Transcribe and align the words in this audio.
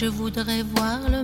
je 0.00 0.06
voudrais 0.06 0.62
voir 0.62 1.00
le 1.10 1.17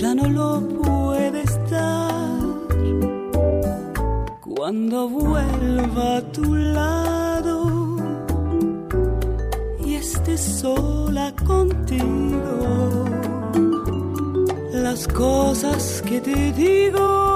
ya 0.00 0.14
no 0.14 0.26
lo 0.28 0.60
puede 0.82 1.42
estar. 1.42 2.40
Cuando 4.40 5.08
vuelva 5.08 6.16
a 6.16 6.22
tu 6.32 6.54
lado 6.54 7.96
y 9.84 9.94
esté 9.96 10.38
sola 10.38 11.34
contigo, 11.46 13.04
las 14.72 15.06
cosas 15.08 16.02
que 16.06 16.20
te 16.20 16.52
digo 16.52 17.29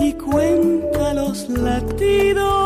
y 0.00 0.12
cuenta 0.14 1.14
los 1.14 1.48
latidos 1.48 2.61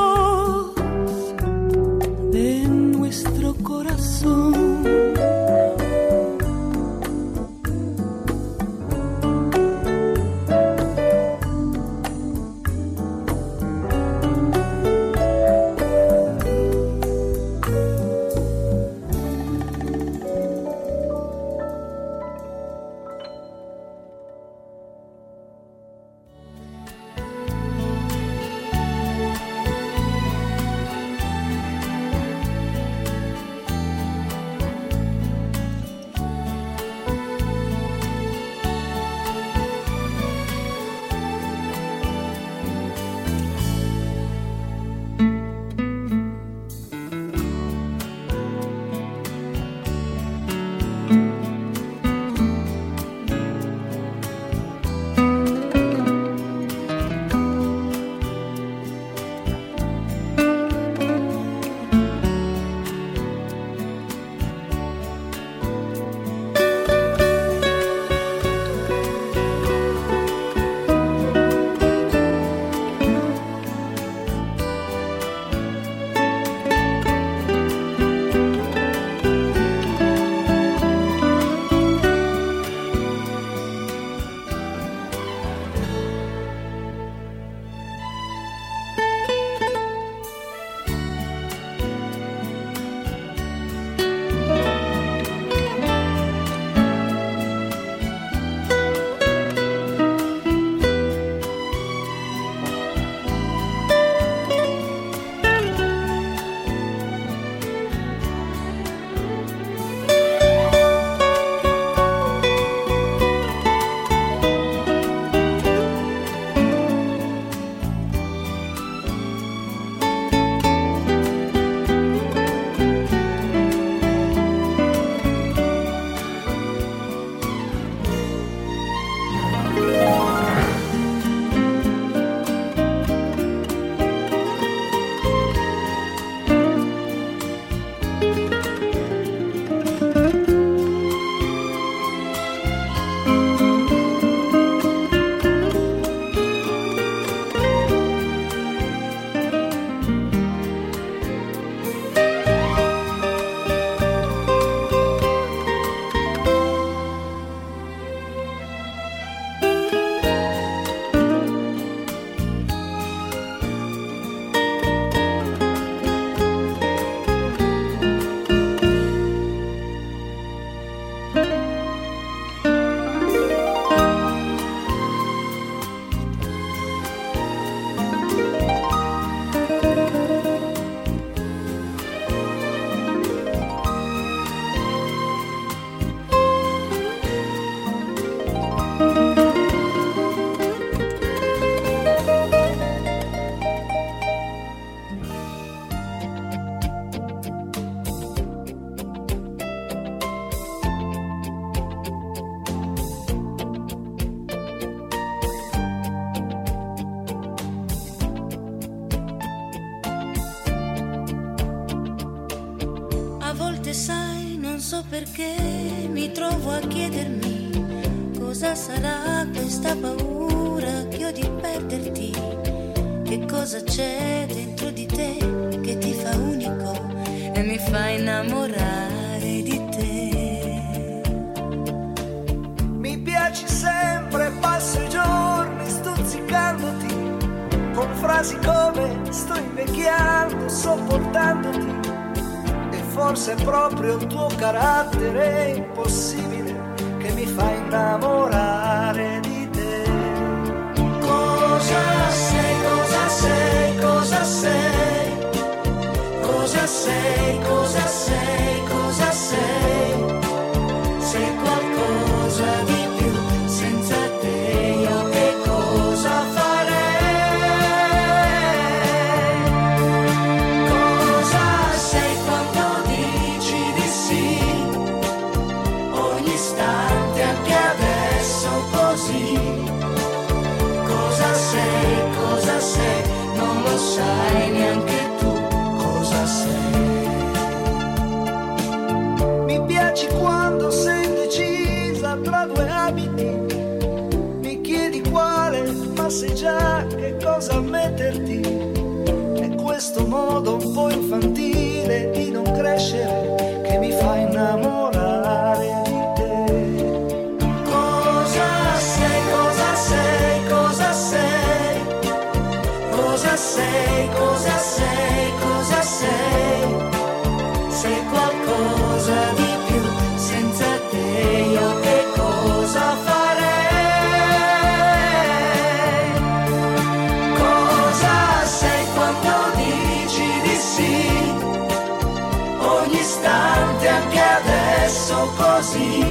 così. 335.57 336.25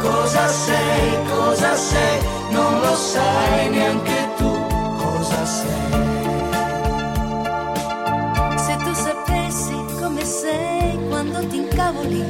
Cosa 0.00 0.46
sei, 0.48 1.18
cosa 1.28 1.74
sei, 1.74 2.18
non 2.50 2.80
lo 2.80 2.94
sai 2.94 3.70
neanche 3.70 4.28
tu 4.36 4.50
cosa 4.98 5.44
sei. 5.44 5.92
Se 8.56 8.76
tu 8.76 8.92
sapessi 8.92 9.74
come 10.00 10.24
sei 10.24 10.98
quando 11.08 11.46
ti 11.46 11.56
incavoli 11.56 12.22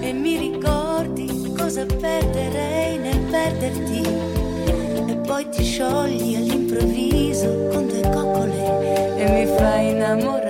e 0.00 0.12
mi 0.12 0.36
ricordi 0.36 1.54
cosa 1.56 1.86
perderei 1.86 2.98
nel 2.98 3.18
perderti 3.30 4.02
e 5.06 5.14
poi 5.26 5.48
ti 5.48 5.64
sciogli 5.64 6.36
all'improvviso 6.36 7.68
con 7.72 7.86
due 7.86 8.02
coccole 8.10 9.16
e 9.16 9.30
mi 9.30 9.46
fai 9.56 9.90
innamorare. 9.90 10.41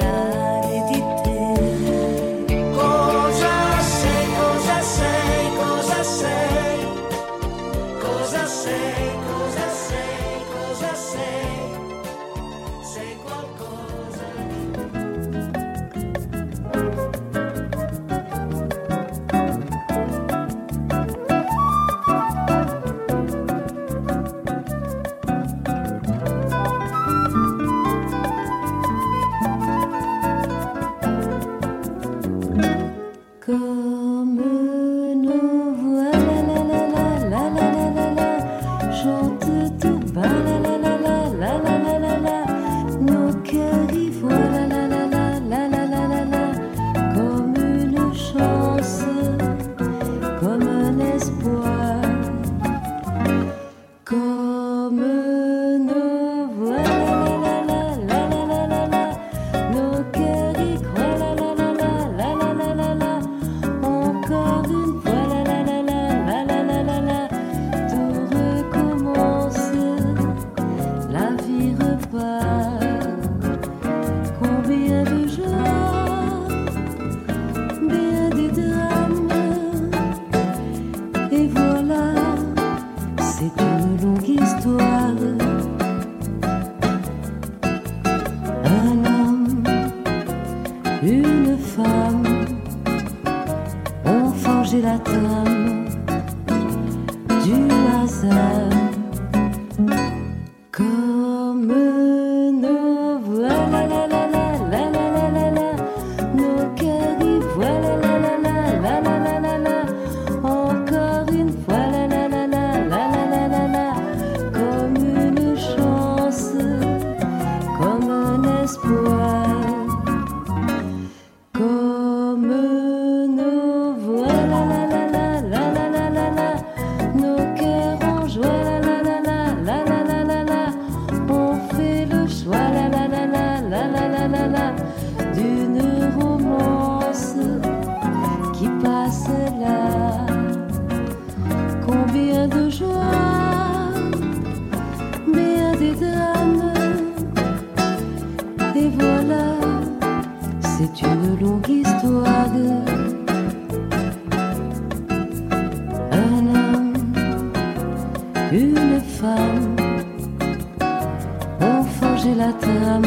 matin 162.53 163.01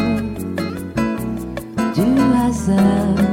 du 1.95 2.21
hasard. 2.33 3.24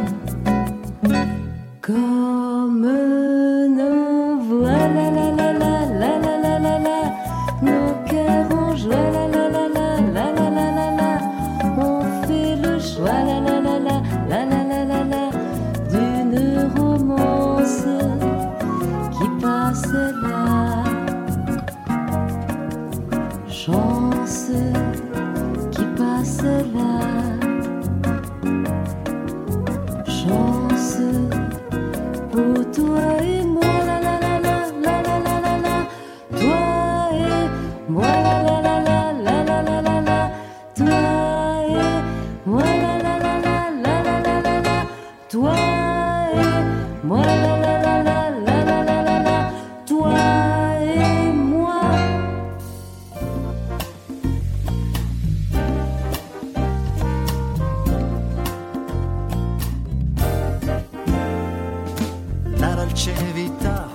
Dolce 62.92 63.08
vita, 63.34 63.88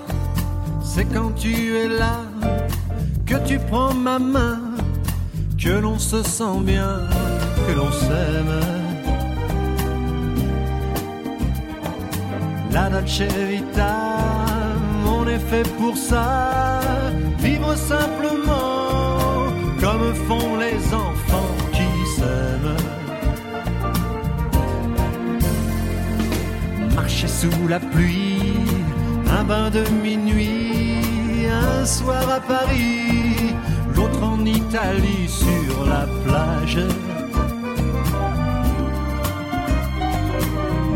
c'est 0.82 1.06
quand 1.06 1.32
tu 1.36 1.76
es 1.76 1.88
là 1.88 2.22
que 3.28 3.36
tu 3.48 3.60
prends 3.60 3.94
ma 3.94 4.18
main, 4.18 4.60
que 5.64 5.70
l'on 5.70 6.00
se 6.00 6.24
sent 6.24 6.60
bien, 6.62 7.02
que 7.68 7.74
l'on 7.74 7.92
s'aime. 7.92 8.60
La 12.72 12.90
dolce 12.90 13.22
vita, 13.50 13.96
on 15.06 15.28
est 15.28 15.46
fait 15.52 15.70
pour 15.78 15.96
ça, 15.96 16.80
vivre 17.38 17.76
simplement 17.76 19.54
comme 19.80 20.16
font 20.28 20.58
les 20.58 20.94
enfants 20.94 21.56
qui 21.72 21.90
s'aiment. 22.16 22.98
marcher 27.08 27.28
sous 27.28 27.68
la 27.68 27.80
pluie, 27.80 28.37
bain 29.48 29.70
de 29.70 29.84
minuit, 30.04 31.48
un 31.50 31.86
soir 31.86 32.24
à 32.30 32.40
Paris, 32.42 33.56
l'autre 33.96 34.22
en 34.22 34.46
Italie 34.46 35.28
sur 35.28 35.86
la 35.86 36.06
plage. 36.26 36.80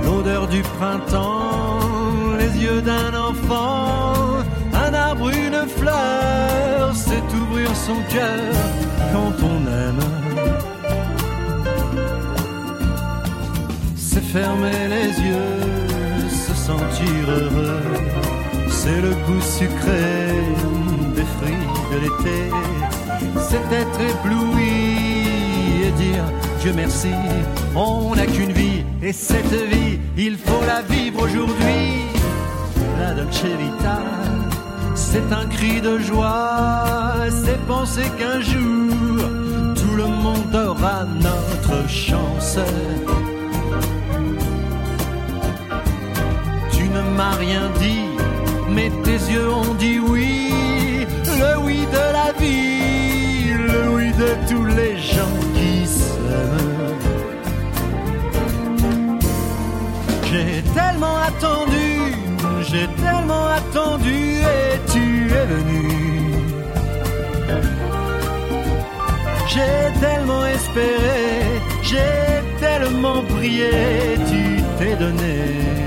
L'odeur 0.04 0.48
du 0.48 0.62
printemps, 0.62 1.80
les 2.38 2.64
yeux 2.64 2.82
d'un 2.82 3.14
enfant, 3.30 4.44
un 4.74 4.94
arbre, 4.94 5.30
une 5.30 5.68
fleur, 5.80 6.94
c'est 6.94 7.28
ouvrir 7.42 7.70
son 7.74 8.00
cœur 8.10 8.54
quand 9.14 9.36
on 9.54 9.60
aime. 9.86 10.06
C'est 13.96 14.26
fermer 14.36 14.88
les 14.90 15.12
yeux, 15.30 16.28
se 16.30 16.54
sentir 16.54 17.30
heureux. 17.30 18.31
C'est 18.84 19.00
le 19.00 19.12
goût 19.12 19.42
sucré 19.42 20.32
des 21.16 21.28
fruits 21.36 21.68
de 21.92 21.98
l'été. 22.04 22.40
C'est 23.48 23.76
être 23.76 24.02
ébloui 24.02 25.86
et 25.86 25.92
dire 25.92 26.24
Dieu 26.62 26.74
merci, 26.76 27.14
on 27.76 28.16
n'a 28.16 28.26
qu'une 28.26 28.52
vie. 28.52 28.84
Et 29.04 29.14
cette 29.14 29.54
vie, 29.72 30.00
il 30.18 30.36
faut 30.36 30.66
la 30.66 30.82
vivre 30.82 31.22
aujourd'hui. 31.22 32.10
La 33.00 33.14
Dolce 33.14 33.44
Vita, 33.44 34.00
c'est 34.96 35.32
un 35.32 35.46
cri 35.46 35.80
de 35.80 36.00
joie. 36.00 36.84
C'est 37.30 37.64
penser 37.68 38.08
qu'un 38.18 38.42
jour, 38.42 39.18
tout 39.76 39.96
le 39.96 40.08
monde 40.08 40.56
aura 40.56 41.06
notre 41.06 41.88
chance. 41.88 42.58
Tu 46.72 46.90
ne 46.90 47.02
m'as 47.16 47.36
rien 47.36 47.70
dit, 47.80 48.11
mais 48.74 48.90
tes 49.04 49.20
yeux 49.32 49.50
ont 49.50 49.74
dit 49.76 50.00
oui. 50.00 50.50
Le 51.44 51.60
oui 51.60 51.80
de 51.98 52.06
la 52.20 52.32
vie, 52.40 53.54
le 53.74 53.90
oui 53.96 54.12
de 54.12 54.30
tous 54.50 54.66
les 54.66 54.98
gens 54.98 55.38
qui 55.56 55.88
s'aiment. 55.88 57.00
J'ai 60.30 60.62
tellement 60.78 61.18
attendu, 61.30 61.90
j'ai 62.70 62.88
tellement 63.04 63.48
attendu 63.60 64.20
et 64.56 64.92
tu 64.92 65.06
es 65.40 65.46
venu. 65.56 65.88
J'ai 69.54 70.00
tellement 70.00 70.46
espéré, 70.46 71.60
j'ai 71.84 72.42
tellement 72.60 73.22
prié, 73.24 73.72
tu 74.30 74.64
t'es 74.78 74.96
donné. 74.96 75.81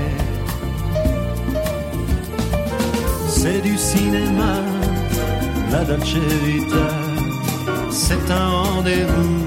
C'est 3.45 3.61
du 3.61 3.77
cinéma, 3.77 4.55
la 5.71 5.83
Dolce 5.83 6.17
Vita. 6.45 6.87
C'est 7.91 8.31
un 8.31 8.49
rendez-vous, 8.49 9.45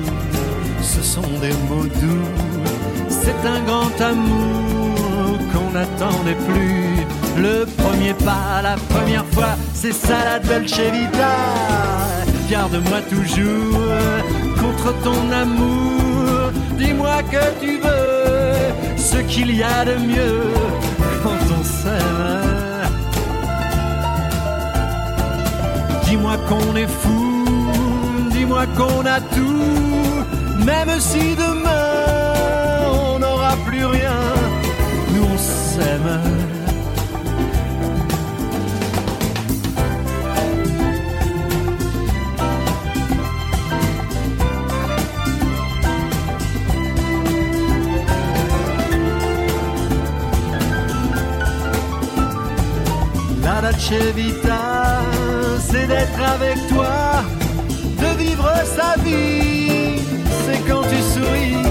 ce 0.80 1.02
sont 1.02 1.32
des 1.42 1.52
mots 1.68 1.90
doux. 2.00 2.28
C'est 3.08 3.40
un 3.44 3.60
grand 3.62 4.00
amour 4.00 5.36
qu'on 5.52 5.72
n'attendait 5.72 6.38
plus. 6.46 7.42
Le 7.42 7.66
premier 7.66 8.14
pas, 8.14 8.62
la 8.62 8.76
première 8.88 9.26
fois, 9.32 9.56
c'est 9.74 9.92
ça 9.92 10.18
la 10.30 10.38
Dolce 10.38 10.78
Vita. 10.78 11.34
Garde-moi 12.48 13.00
toujours 13.10 13.80
contre 14.60 14.94
ton 15.02 15.32
amour. 15.32 16.52
Dis-moi 16.78 17.20
que 17.32 17.44
tu 17.60 17.80
veux 17.80 18.96
ce 18.96 19.16
qu'il 19.16 19.56
y 19.56 19.64
a 19.64 19.84
de 19.84 19.96
mieux 20.06 20.52
quand 21.24 21.42
on 21.58 21.64
s'aime. 21.64 22.17
Dis-moi 26.08 26.38
qu'on 26.48 26.74
est 26.74 26.86
fou, 26.86 27.44
dis-moi 28.30 28.64
qu'on 28.78 29.04
a 29.04 29.20
tout, 29.20 30.64
même 30.64 30.98
si 30.98 31.36
demain 31.36 31.68
on 33.14 33.18
n'aura 33.18 33.54
plus 33.66 33.84
rien, 33.84 34.16
nous 35.14 35.26
on 35.34 35.36
s'aime. 35.36 36.38
La 53.60 53.72
c'est 55.78 55.86
d'être 55.86 56.20
avec 56.20 56.66
toi, 56.68 57.22
de 58.00 58.18
vivre 58.18 58.50
sa 58.64 59.00
vie. 59.02 60.00
C'est 60.44 60.60
quand 60.68 60.82
tu 60.82 60.96
souris, 61.02 61.62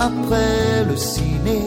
après 0.00 0.84
le 0.88 0.96
ciné. 0.96 1.60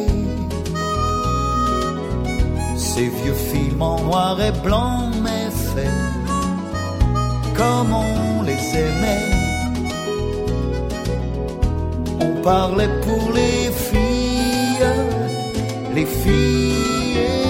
Ces 2.75 3.07
vieux 3.07 3.39
films 3.51 3.81
en 3.81 3.99
noir 4.01 4.41
et 4.41 4.51
blanc, 4.63 5.11
mais 5.23 5.49
faits 5.51 6.13
comme 7.55 7.93
on 7.93 8.41
les 8.41 8.63
aimait. 8.85 9.31
On 12.19 12.41
parlait 12.41 12.89
pour 13.05 13.31
les 13.31 13.71
filles, 13.71 14.87
les 15.93 16.05
filles. 16.05 17.42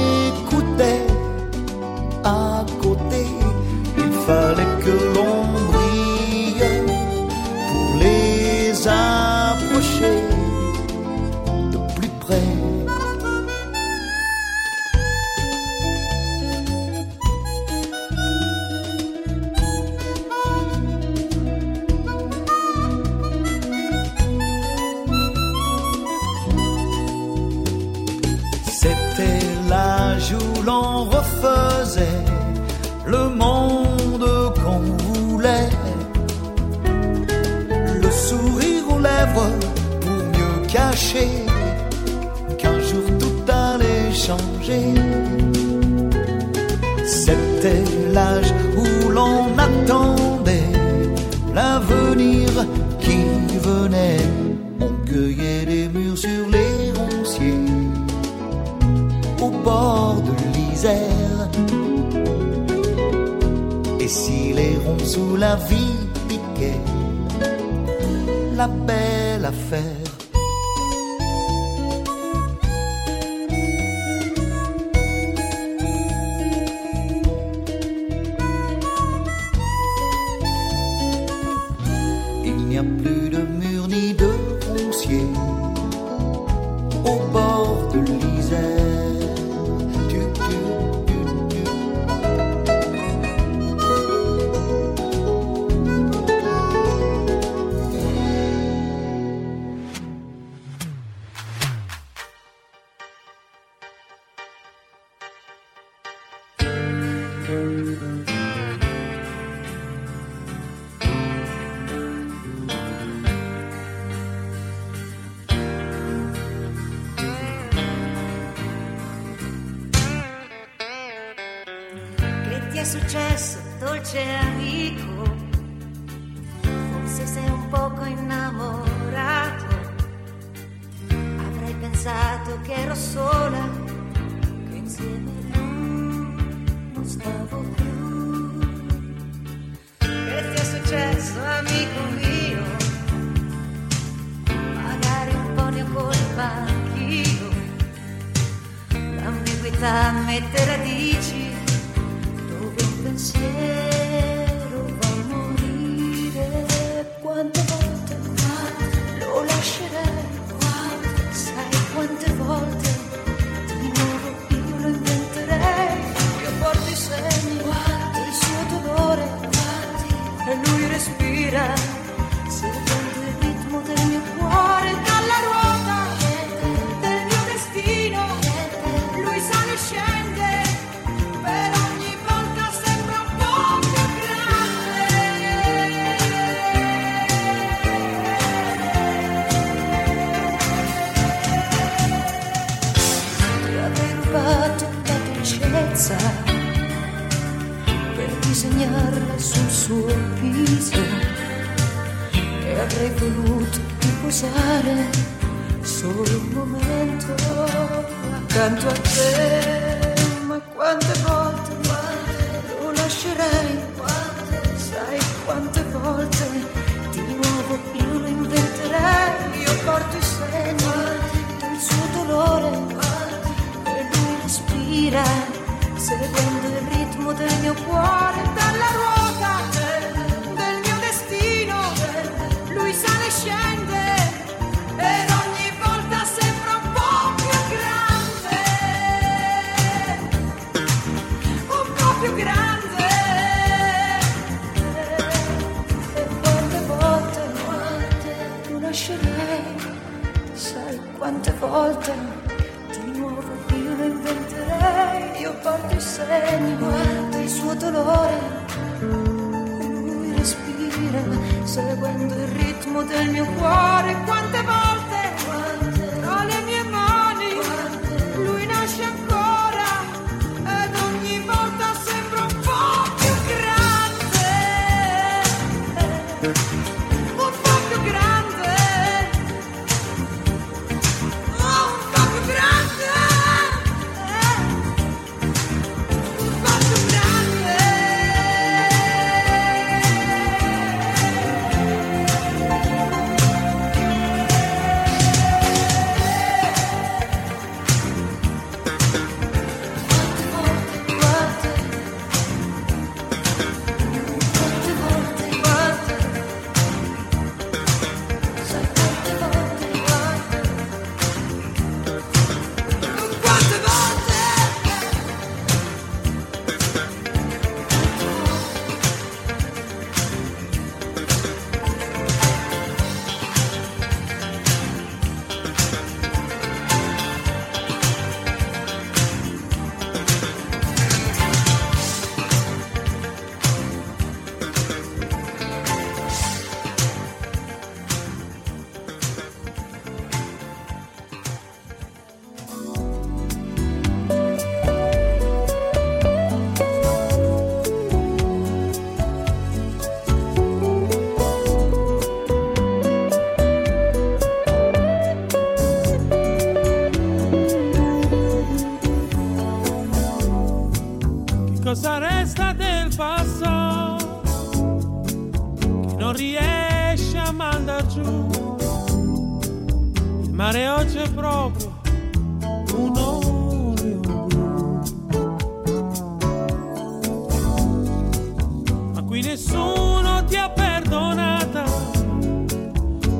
nessuno 379.53 380.43
ti 380.45 380.55
ha 380.55 380.67
perdonata 380.67 381.83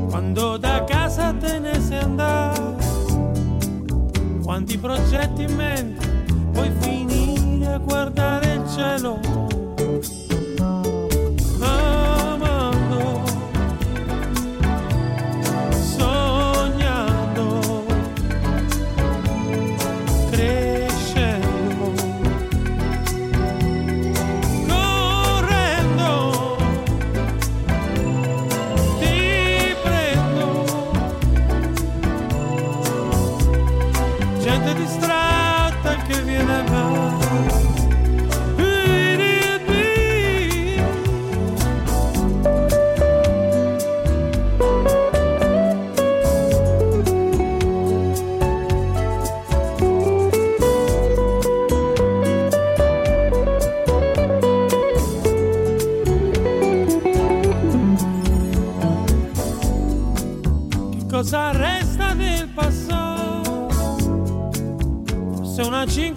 quando 0.10 0.58
da 0.58 0.84
casa 0.84 1.34
te 1.34 1.58
ne 1.58 1.82
sei 1.82 1.98
andata. 1.98 2.76
Quanti 4.44 4.78
progetti 4.78 5.42
in 5.42 5.56
mente, 5.56 6.08
puoi 6.52 6.72
finire 6.82 7.74
a 7.74 7.78
guardare 7.80 8.54
il 8.54 8.70
cielo 8.70 9.53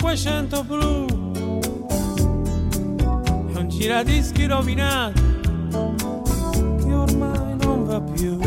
500 0.07 0.63
blu. 0.63 1.05
È 3.53 3.57
un 3.59 3.69
giradischi 3.69 4.47
rovinato 4.47 5.21
che 6.79 6.93
ormai 6.93 7.57
non 7.61 7.85
va 7.85 8.01
più. 8.01 8.39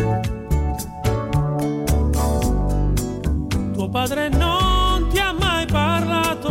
Tuo 3.73 3.89
padre 3.89 4.29
non 4.29 5.09
ti 5.09 5.19
ha 5.19 5.33
mai 5.33 5.65
parlato 5.65 6.49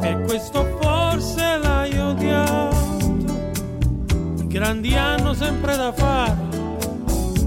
e 0.00 0.20
questo 0.26 0.64
forse 0.80 1.58
l'hai 1.58 1.96
odiato. 1.98 2.76
I 4.40 4.46
grandi 4.48 4.92
hanno 4.96 5.32
sempre 5.34 5.76
da 5.76 5.92
fare 5.92 6.36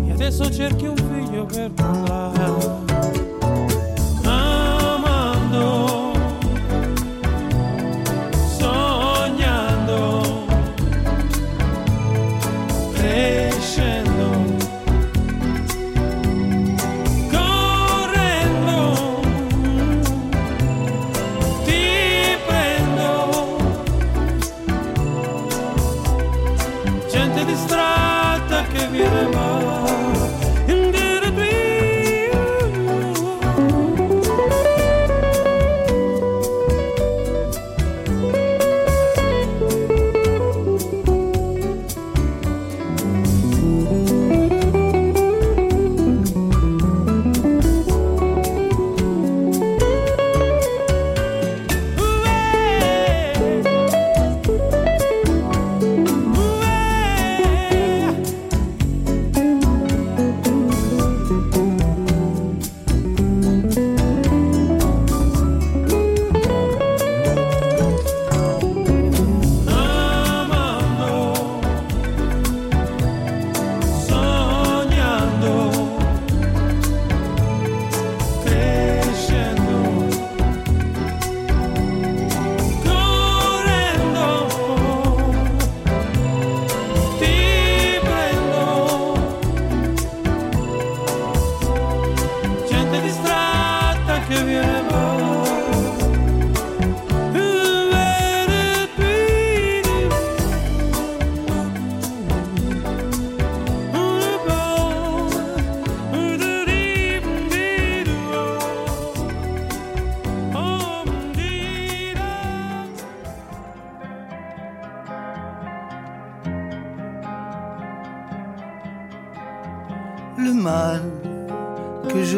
e 0.07 0.11
adesso 0.11 0.49
cerchi 0.49 0.85
un 0.85 0.95
figlio 0.95 1.45
per 1.45 1.71
parlare 1.71 2.08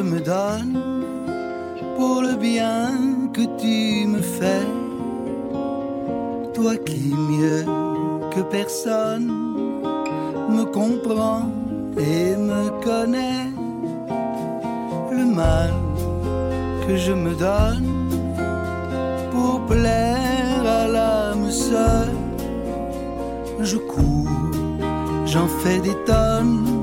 me 0.01 0.19
donne 0.19 0.79
pour 1.97 2.21
le 2.21 2.35
bien 2.35 2.91
que 3.33 3.41
tu 3.59 4.07
me 4.07 4.21
fais. 4.21 4.65
Toi 6.53 6.75
qui 6.77 7.13
mieux 7.15 7.65
que 8.33 8.41
personne 8.41 9.27
me 10.49 10.63
comprends 10.65 11.49
et 11.97 12.35
me 12.35 12.69
connais. 12.83 13.47
Le 15.11 15.25
mal 15.25 15.71
que 16.87 16.95
je 16.95 17.13
me 17.13 17.33
donne 17.35 18.09
pour 19.31 19.65
plaire 19.65 20.63
à 20.65 20.87
l'âme 20.87 21.51
seule. 21.51 22.17
Je 23.59 23.77
cours, 23.77 24.29
j'en 25.25 25.47
fais 25.47 25.79
des 25.79 25.95
tonnes 26.05 26.81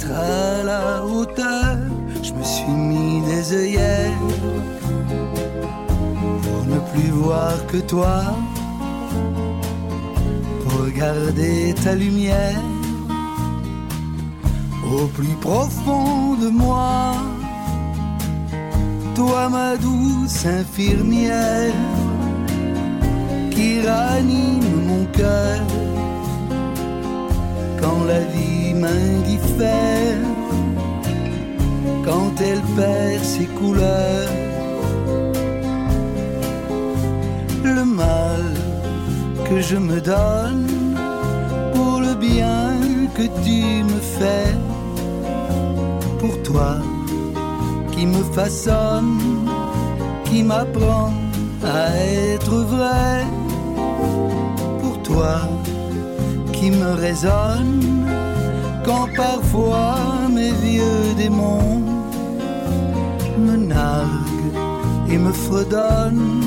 à 0.00 0.62
la 0.62 1.04
hauteur. 1.04 1.76
Je 2.22 2.32
me 2.32 2.42
suis 2.42 2.70
mis 2.70 3.20
des 3.26 3.52
œillères 3.52 4.18
pour 6.42 6.64
ne 6.66 6.78
plus 6.92 7.10
voir 7.10 7.54
que 7.66 7.78
toi. 7.78 8.22
Regarder 10.66 11.74
ta 11.84 11.94
lumière 11.94 12.60
au 14.94 15.06
plus 15.06 15.36
profond 15.40 16.34
de 16.34 16.48
moi. 16.48 17.12
Toi, 19.14 19.48
ma 19.50 19.76
douce 19.76 20.46
infirmière, 20.46 21.74
qui 23.50 23.80
ranime 23.82 24.86
mon 24.86 25.04
cœur 25.12 25.60
quand 27.80 28.04
la 28.04 28.20
vie 28.20 28.31
m'indiffère, 28.82 30.18
quand 32.06 32.32
elle 32.48 32.64
perd 32.78 33.24
ses 33.34 33.48
couleurs. 33.58 34.32
Le 37.76 37.84
mal 37.84 38.44
que 39.48 39.60
je 39.60 39.76
me 39.76 39.98
donne 40.00 40.66
pour 41.74 41.94
le 42.06 42.14
bien 42.14 42.62
que 43.16 43.26
tu 43.44 43.60
me 43.92 44.00
fais, 44.18 44.52
pour 46.20 46.34
toi 46.48 46.72
qui 47.92 48.04
me 48.14 48.22
façonne, 48.38 49.20
qui 50.24 50.42
m'apprend 50.42 51.12
à 51.78 51.80
être 52.32 52.56
vrai, 52.74 53.16
pour 54.80 54.96
toi 55.02 55.34
qui 56.52 56.70
me 56.70 56.90
résonne 57.06 58.02
quand 58.92 59.08
parfois 59.16 59.96
mes 60.30 60.52
vieux 60.66 61.14
démons 61.16 61.82
me 63.38 63.56
narguent 63.56 64.58
et 65.08 65.18
me 65.18 65.32
fredonnent 65.32 66.42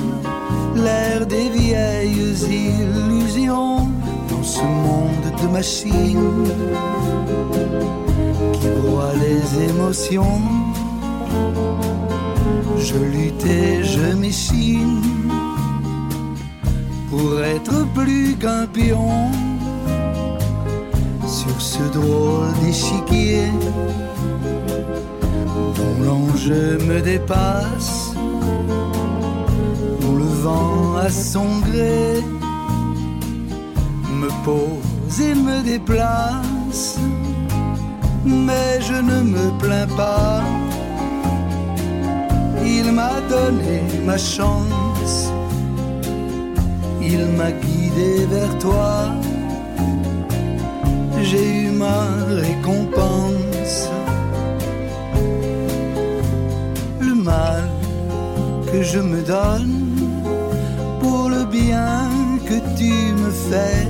l'air 0.76 1.26
des 1.26 1.50
vieilles 1.50 2.36
illusions 2.68 3.90
dans 4.30 4.44
ce 4.44 4.64
monde 4.86 5.28
de 5.42 5.48
machines 5.48 6.52
qui 8.54 8.68
broie 8.80 9.14
les 9.26 9.44
émotions. 9.70 10.42
Je 12.78 12.98
lutte 13.14 13.46
et 13.46 13.84
je 13.84 14.08
m'échine 14.22 15.02
pour 17.10 17.42
être 17.42 17.78
plus 17.94 18.36
qu'un 18.36 18.66
pion 18.68 19.32
sur 21.48 21.62
ce 21.62 21.84
drôle 21.92 22.54
d'échiquier 22.64 23.48
dont 25.78 26.04
l'enjeu 26.04 26.78
me 26.88 27.02
dépasse 27.02 28.14
où 30.08 30.16
le 30.16 30.30
vent 30.44 30.98
à 30.98 31.10
son 31.10 31.60
gré 31.60 32.22
me 34.22 34.30
pose 34.44 35.22
et 35.22 35.36
me 35.36 35.62
déplace, 35.64 36.98
mais 38.26 38.80
je 38.82 38.94
ne 38.94 39.22
me 39.22 39.58
plains 39.60 39.88
pas. 39.96 40.42
Il 42.66 42.92
m'a 42.92 43.22
donné 43.30 43.82
ma 44.06 44.18
chance, 44.18 45.32
il 47.02 47.26
m'a 47.38 47.52
guidé 47.52 48.26
vers 48.26 48.58
toi, 48.60 49.12
j'ai 51.36 51.62
eu 51.64 51.72
ma 51.72 52.02
récompense. 52.44 53.90
Le 57.00 57.14
mal 57.16 57.64
que 58.72 58.82
je 58.84 59.00
me 59.00 59.22
donne 59.22 59.74
pour 61.02 61.30
le 61.30 61.46
bien 61.46 62.10
que 62.48 62.58
tu 62.78 62.94
me 63.22 63.32
fais. 63.50 63.88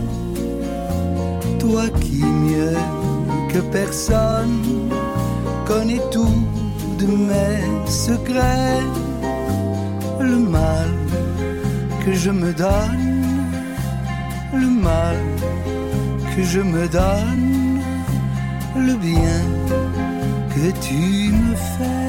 Toi 1.60 1.84
qui 2.02 2.24
mieux 2.24 2.78
que 3.52 3.60
personne 3.80 4.62
connais 5.66 6.02
tout 6.12 6.42
de 7.00 7.08
mes 7.30 7.62
secrets. 7.88 8.84
Le 10.20 10.38
mal 10.38 10.90
que 12.04 12.14
je 12.14 12.32
me 12.32 12.54
donne, 12.54 13.24
le 14.54 14.68
mal 14.68 15.35
que 16.36 16.44
je 16.44 16.60
me 16.60 16.88
donne, 16.90 17.82
le 18.76 18.96
bien 18.96 19.42
que 20.54 20.72
tu 20.86 21.32
me 21.32 21.56
fais. 21.56 22.05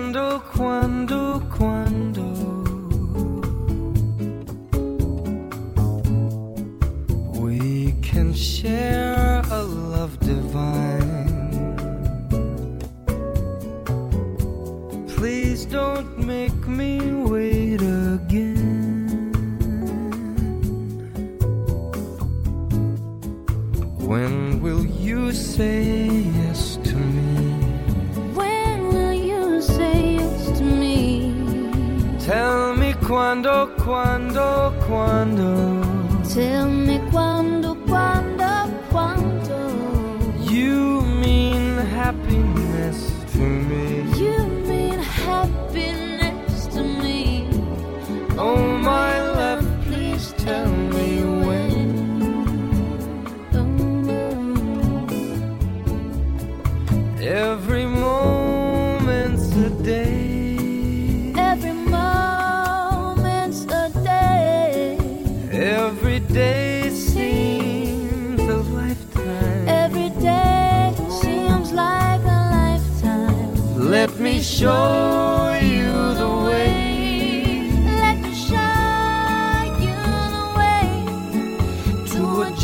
Me 0.00 0.47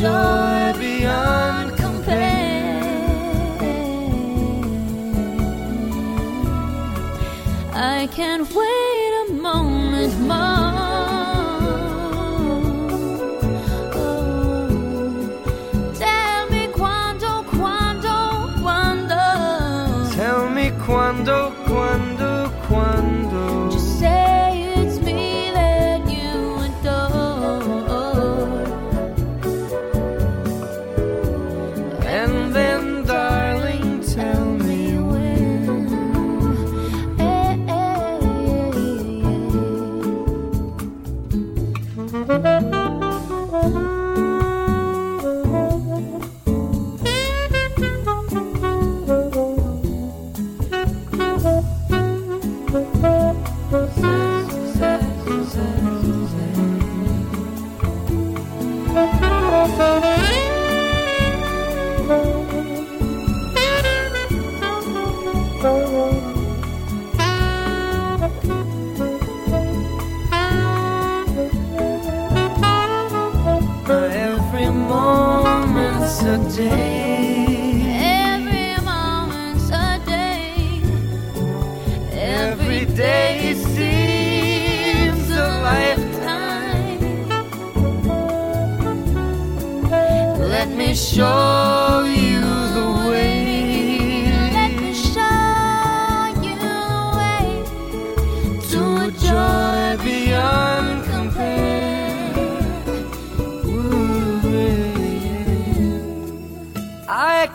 joy 0.04 0.78
beyond 0.78 1.76
compare. 1.76 2.82
I 7.72 8.06
can't 8.12 8.46
wait. 8.54 8.73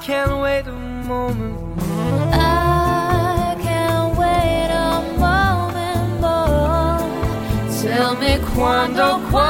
Can't 0.10 0.42
wait 0.42 0.66
a 0.66 0.72
moment. 0.72 1.56
I 2.34 3.56
can't 3.62 4.18
wait 4.18 4.70
a 4.72 5.02
moment 5.20 6.10
more. 6.20 6.98
Tell 7.80 8.16
me 8.16 8.40
quando, 8.52 9.20
quando, 9.30 9.49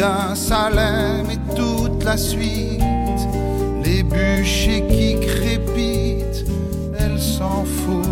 Loudun, 0.00 0.34
Salem 0.34 1.26
et 1.30 1.54
toute 1.54 2.02
la 2.04 2.16
suite, 2.16 2.80
les 3.84 4.02
bûchers 4.02 4.86
qui 4.88 5.20
crépitent, 5.20 6.46
elle 6.98 7.20
s'en 7.20 7.64
fout. 7.64 8.06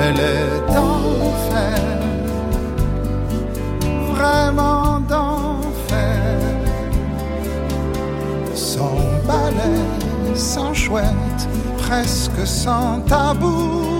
Elle 0.00 0.18
est 0.18 0.72
d'enfer, 0.72 1.82
vraiment 4.14 5.00
d'enfer, 5.00 6.40
sans 8.54 8.96
balai, 9.26 10.34
sans 10.34 10.72
chouette, 10.72 11.48
presque 11.76 12.46
sans 12.46 13.00
tabou. 13.00 13.91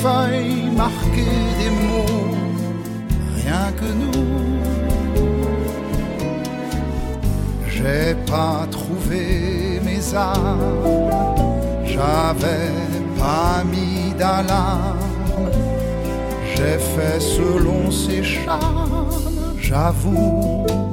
Une 0.00 0.06
feuille 0.06 0.70
marquée 0.76 1.40
des 1.58 1.70
mots, 1.70 2.34
rien 3.36 3.72
que 3.72 3.92
nous. 4.00 4.30
J'ai 7.68 8.14
pas 8.30 8.66
trouvé 8.70 9.80
mes 9.84 10.14
armes, 10.14 10.60
j'avais 11.84 12.72
pas 13.18 13.64
mis 13.64 14.12
d'alarme, 14.18 15.50
j'ai 16.54 16.78
fait 16.78 17.20
selon 17.20 17.90
ses 17.90 18.22
charmes, 18.22 19.06
j'avoue. 19.58 20.89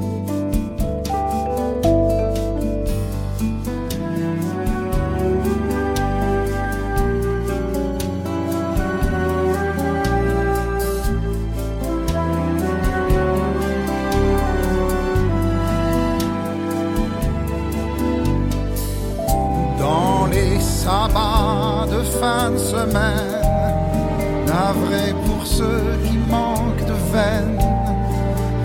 De 21.90 22.02
fin 22.02 22.50
de 22.50 22.58
semaine, 22.58 23.42
navré 24.46 25.14
pour 25.26 25.46
ceux 25.46 25.96
qui 26.04 26.18
manquent 26.30 26.86
de 26.86 26.98
veine, 27.12 27.58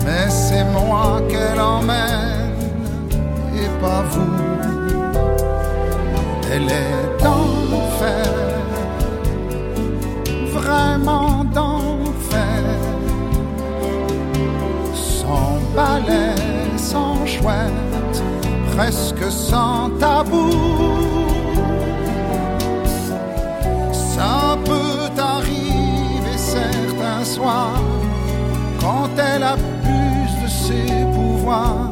mais 0.04 0.28
c'est 0.28 0.64
moi 0.64 1.22
qu'elle 1.28 1.60
emmène. 1.60 2.52
Et 3.56 3.68
pas 3.80 4.02
vous. 4.10 4.44
Elle 6.52 6.70
est 6.70 7.22
d'enfer, 7.22 8.26
vraiment 10.52 11.44
d'enfer, 11.44 12.62
sans 14.94 15.58
balai, 15.74 16.34
sans 16.76 17.24
chouette, 17.26 18.22
presque 18.76 19.30
sans 19.30 19.90
tabou. 19.98 21.03
Elle 29.34 29.42
abuse 29.42 30.36
de 30.42 30.48
ses 30.48 31.04
pouvoirs. 31.14 31.90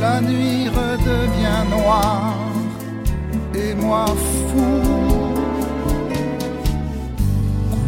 La 0.00 0.20
nuit 0.20 0.68
redevient 0.68 1.64
noire 1.70 2.34
et 3.54 3.74
moi 3.74 4.06
fou. 4.06 4.82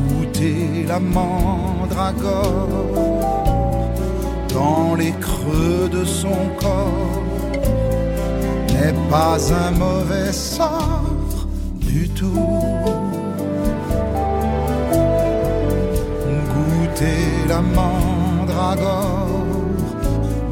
Goûter 0.09 0.85
la 0.87 0.99
mandragore 0.99 2.69
dans 4.55 4.95
les 4.95 5.13
creux 5.27 5.89
de 5.91 6.05
son 6.05 6.39
corps 6.59 7.23
n'est 8.73 8.99
pas 9.11 9.39
un 9.65 9.71
mauvais 9.73 10.33
sort 10.33 11.47
du 11.75 12.09
tout. 12.09 12.49
Goûter 16.55 17.47
la 17.49 17.61
mandragore 17.61 18.28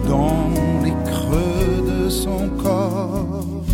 dans 0.08 0.48
les 0.84 0.94
creux 1.10 1.82
de 1.90 2.08
son 2.08 2.48
corps 2.62 3.64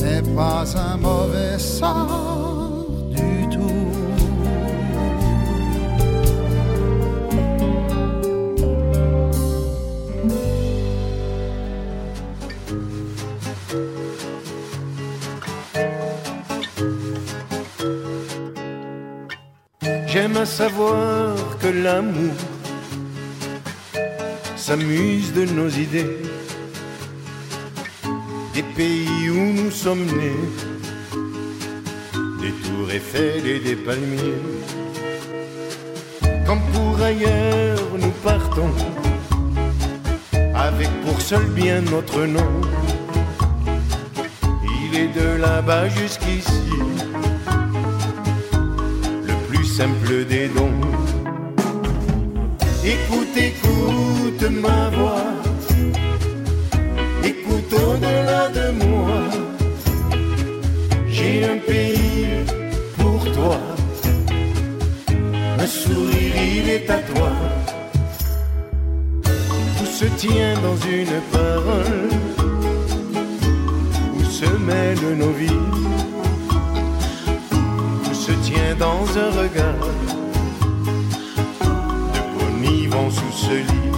n'est 0.00 0.26
pas 0.36 0.64
un 0.76 0.96
mauvais 0.98 1.58
sort 1.58 2.86
du 3.10 3.48
tout. 3.48 3.88
J'aime 20.06 20.36
à 20.36 20.44
savoir 20.44 21.34
que 21.60 21.68
l'amour 21.68 22.51
s'amuse 24.62 25.32
de 25.32 25.44
nos 25.44 25.68
idées, 25.68 26.18
des 28.54 28.62
pays 28.76 29.28
où 29.28 29.52
nous 29.60 29.72
sommes 29.72 30.06
nés, 30.06 30.44
des 32.40 32.52
tours 32.62 32.88
Eiffel 32.92 33.44
et 33.44 33.58
des 33.58 33.74
palmiers. 33.74 34.40
Comme 36.46 36.62
pour 36.72 36.94
ailleurs, 37.02 37.88
nous 37.98 38.14
partons 38.22 38.72
avec 40.54 40.90
pour 41.04 41.20
seul 41.20 41.46
bien 41.46 41.80
notre 41.80 42.24
nom. 42.24 42.52
Il 44.76 44.96
est 44.96 45.12
de 45.20 45.40
là-bas 45.40 45.88
jusqu'ici 45.88 46.70
le 49.28 49.34
plus 49.48 49.64
simple 49.64 50.24
des 50.24 50.46
dons. 50.46 51.11
Écoute, 52.84 53.36
écoute 53.36 54.50
ma 54.50 54.90
voix, 54.90 55.32
écoute 57.22 57.72
au-delà 57.72 58.48
de 58.48 58.72
moi. 58.84 59.20
J'ai 61.08 61.44
un 61.44 61.58
pays 61.58 62.26
pour 62.98 63.22
toi, 63.32 63.58
un 65.60 65.66
sourire 65.66 66.34
il 66.56 66.68
est 66.70 66.90
à 66.90 66.98
toi. 66.98 67.30
Tout 69.78 69.86
se 69.86 70.06
tient 70.16 70.54
dans 70.54 70.76
une 70.76 71.20
parole. 71.30 72.08
Où 74.16 74.24
se 74.24 74.46
mêlent 74.66 75.18
nos 75.18 75.30
vies? 75.30 75.68
Tout 78.04 78.14
se 78.14 78.32
tient 78.32 78.74
dans 78.76 79.06
un 79.16 79.30
regard 79.40 80.01
de 82.62 82.66
bonivant 82.66 83.10
sous 83.10 83.32
ce 83.32 83.54
lit. 83.54 83.90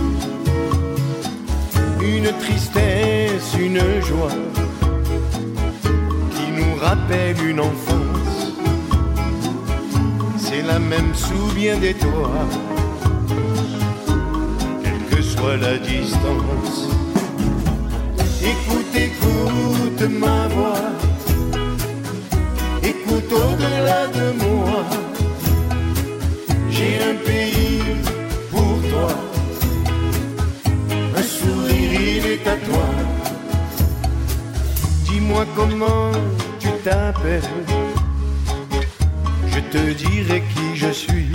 Une 2.01 2.33
tristesse, 2.39 3.55
une 3.59 3.81
joie 4.03 4.39
qui 6.35 6.51
nous 6.53 6.77
rappelle 6.77 7.37
une 7.47 7.61
enfance. 7.61 8.53
C'est 10.37 10.63
la 10.63 10.79
même 10.79 11.15
souviens 11.15 11.79
des 11.79 11.95
toits, 11.95 12.49
quelle 14.83 15.17
que 15.17 15.23
soit 15.23 15.57
la 15.57 15.79
distance. 15.79 16.89
Écoute, 18.43 18.95
écoute 18.95 20.11
ma 20.11 20.49
voix 20.49 20.95
écoute 22.83 23.33
au-delà 23.33 24.07
de 24.09 24.33
moi. 24.45 25.04
Un 31.17 31.23
sourire 31.23 31.93
il 31.93 32.27
est 32.27 32.47
à 32.47 32.57
toi. 32.57 32.87
Dis-moi 35.07 35.45
comment 35.57 36.11
tu 36.59 36.69
t'appelles, 36.83 37.43
je 39.47 39.61
te 39.73 39.93
dirai 39.93 40.43
qui 40.55 40.77
je 40.77 40.91
suis. 40.91 41.33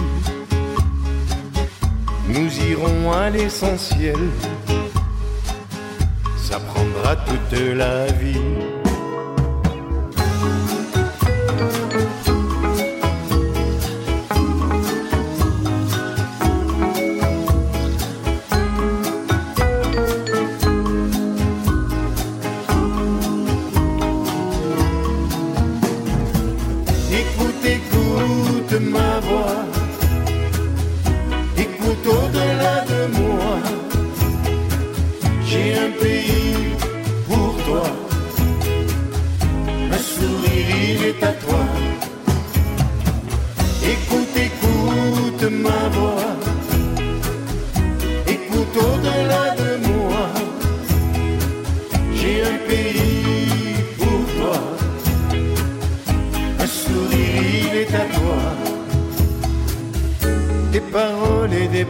Nous 2.27 2.49
irons 2.71 3.11
à 3.11 3.29
l'essentiel, 3.29 4.19
ça 6.37 6.59
prendra 6.59 7.15
toute 7.15 7.59
la 7.75 8.05
vie. 8.21 8.68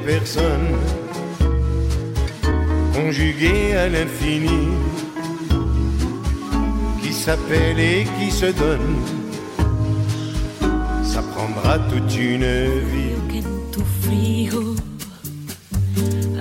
Personnes 0.10 0.76
conjuguées 2.95 3.76
à 3.84 3.86
l'infini, 3.93 4.64
qui 7.01 7.12
s'appellent 7.14 7.80
et 7.80 8.05
qui 8.16 8.30
se 8.32 8.49
donnent. 8.62 9.01
Ça 11.12 11.22
prendra 11.34 11.74
toute 11.89 12.14
une 12.18 12.49
vie. 12.91 13.10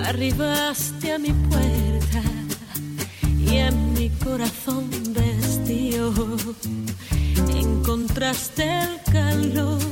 arribaste 0.09 1.05
a 1.15 1.17
mi 1.19 1.31
puerta 1.49 2.23
y 3.49 3.61
en 3.67 3.77
mi 3.93 4.09
corazón 4.25 4.85
vestido 5.17 6.11
encontraste 7.63 8.63
el 8.63 8.93
calor. 9.13 9.88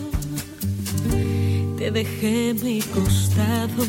Dejé 1.91 2.53
mi 2.53 2.81
costado 2.81 3.85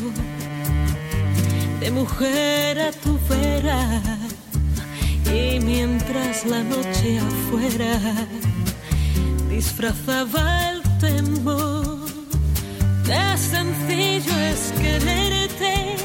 de 1.81 1.91
mujer 1.91 2.79
a 2.79 2.91
tu 2.91 3.19
vera 3.29 4.01
y 5.25 5.59
mientras 5.59 6.45
la 6.45 6.63
noche 6.63 7.19
afuera 7.19 7.99
disfrazaba 9.49 10.71
el 10.71 10.81
temor. 10.99 11.99
Qué 13.05 13.37
sencillo 13.37 14.33
es 14.39 14.73
quererte, 14.81 15.97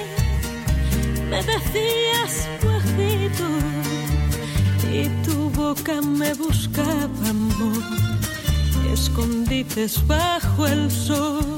me 1.31 1.43
decías 1.43 2.49
bajito 2.63 3.49
y 4.93 5.09
tu 5.25 5.49
boca 5.51 6.03
me 6.03 6.35
buscaba 6.35 7.29
amor, 7.31 7.83
escondites 8.93 10.05
bajo 10.07 10.67
el 10.67 10.91
sol 10.91 11.54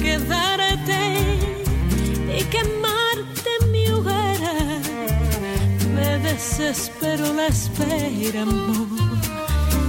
quedarte 0.00 1.00
y 2.38 2.42
quemarte 2.44 3.50
mi 3.70 3.88
hoguera 3.88 4.80
desespero 6.32 7.32
la 7.34 7.46
espera, 7.46 8.42
amor. 8.42 8.88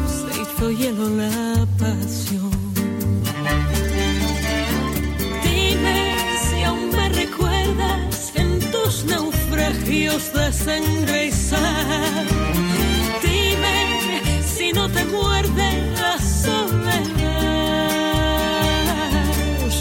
Se 0.07 0.41
hizo 0.41 0.71
hielo 0.71 1.09
la 1.09 1.67
pasión. 1.79 2.51
Dime 5.43 6.15
si 6.45 6.63
aún 6.63 6.89
me 6.89 7.09
recuerdas 7.09 8.33
en 8.35 8.59
tus 8.71 9.05
naufragios 9.05 10.33
de 10.33 10.53
sangre 10.53 11.27
y 11.27 11.31
sal. 11.31 12.27
Dime 13.21 14.43
si 14.43 14.71
no 14.73 14.89
te 14.89 15.05
muerde 15.05 15.67
la 15.99 16.17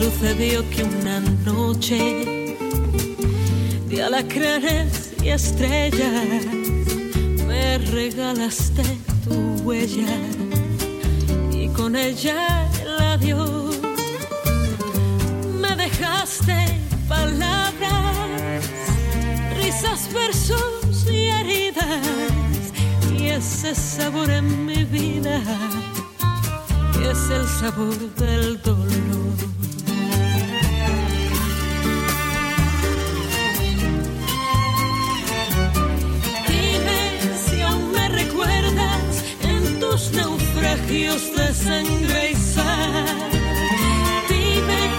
Sucedió 0.00 0.64
que 0.70 0.82
una 0.82 1.20
noche 1.44 2.56
de 3.86 4.02
alacranes 4.02 5.12
y 5.22 5.28
estrellas 5.28 6.46
me 7.46 7.76
regalaste 7.76 8.82
tu 9.24 9.62
huella 9.62 10.16
y 11.52 11.68
con 11.68 11.94
ella 11.96 12.66
el 12.82 12.98
adiós 12.98 13.78
me 15.60 15.76
dejaste 15.76 16.80
palabras, 17.06 18.64
risas, 19.58 20.10
versos 20.14 21.06
y 21.12 21.26
heridas 21.26 22.06
y 23.18 23.26
ese 23.26 23.74
sabor 23.74 24.30
en 24.30 24.64
mi 24.64 24.82
vida 24.82 25.42
es 27.02 27.30
el 27.30 27.46
sabor 27.46 27.98
del 28.14 28.62
dolor. 28.62 28.99
Naufragios 40.90 41.36
de 41.36 41.54
sangre 41.54 42.30
y 42.32 42.34
sal. 42.34 43.30
Dime 44.28 44.90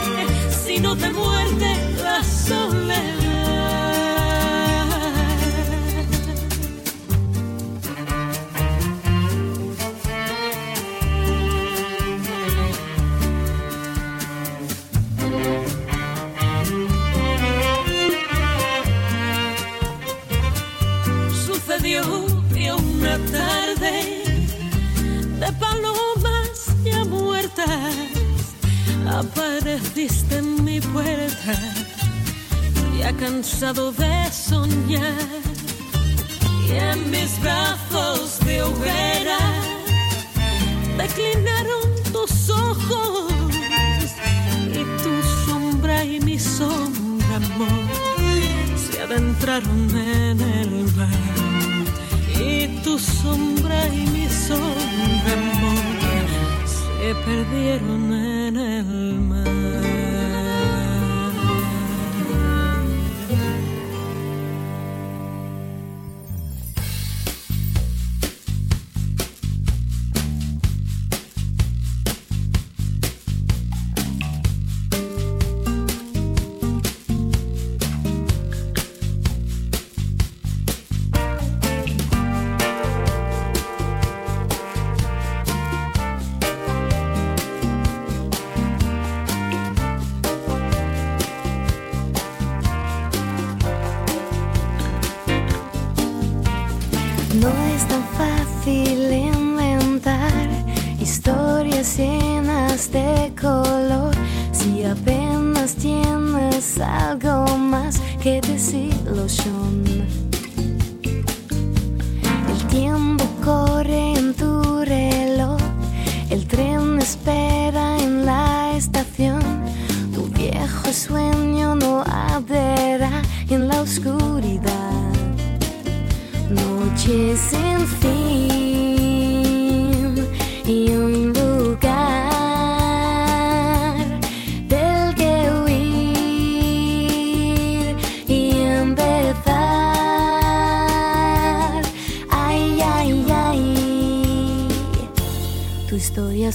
si 0.65 0.79
no 0.79 0.95
te 0.95 1.09
muerde 1.11 1.75
la 2.03 2.23
soledad. 2.23 3.01
Sucedió 21.45 22.01
que 22.53 22.71
una 22.71 23.17
tarde 23.31 24.10
apareciste 29.07 30.37
en 30.37 30.63
mi 30.63 30.79
puerta 30.79 31.53
ya 32.97 33.11
cansado 33.13 33.91
de 33.91 34.31
soñar. 34.31 35.41
Y 36.67 36.71
en 36.71 37.11
mis 37.11 37.39
brazos 37.41 38.39
de 38.45 38.61
hoguera 38.61 39.39
declinaron 40.97 41.85
tus 42.13 42.49
ojos 42.49 43.33
y 44.71 44.83
tu 45.03 45.13
sombra 45.45 46.03
y 46.05 46.19
mi 46.21 46.37
sombra 46.39 47.35
amor 47.35 47.87
se 48.75 49.01
adentraron 49.01 49.89
en 49.97 50.39
el 50.39 50.71
mar. 50.95 51.09
Y 52.39 52.67
tu 52.83 52.97
sombra 52.99 53.87
y 53.87 54.05
mi 54.07 54.27
sombra 54.29 55.33
amor 55.33 55.90
se 57.01 57.15
perdieron 57.15 58.13
en 58.13 58.57
el 58.57 59.19
mar. 59.21 59.90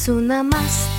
Sunamas 0.06 0.95